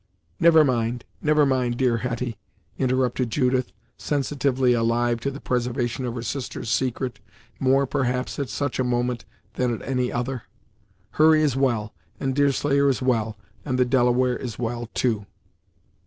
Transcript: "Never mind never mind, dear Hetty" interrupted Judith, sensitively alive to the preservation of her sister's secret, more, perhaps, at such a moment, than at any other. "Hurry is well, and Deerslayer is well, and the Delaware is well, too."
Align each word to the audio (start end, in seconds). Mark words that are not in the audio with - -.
"Never 0.39 0.63
mind 0.65 1.05
never 1.21 1.45
mind, 1.45 1.77
dear 1.77 1.97
Hetty" 1.97 2.35
interrupted 2.79 3.29
Judith, 3.29 3.71
sensitively 3.99 4.73
alive 4.73 5.19
to 5.19 5.29
the 5.29 5.39
preservation 5.39 6.05
of 6.05 6.15
her 6.15 6.23
sister's 6.23 6.71
secret, 6.71 7.19
more, 7.59 7.85
perhaps, 7.85 8.39
at 8.39 8.49
such 8.49 8.79
a 8.79 8.83
moment, 8.83 9.25
than 9.53 9.71
at 9.79 9.87
any 9.87 10.11
other. 10.11 10.41
"Hurry 11.11 11.43
is 11.43 11.55
well, 11.55 11.93
and 12.19 12.33
Deerslayer 12.33 12.89
is 12.89 13.03
well, 13.03 13.37
and 13.63 13.77
the 13.77 13.85
Delaware 13.85 14.35
is 14.37 14.57
well, 14.57 14.89
too." 14.95 15.27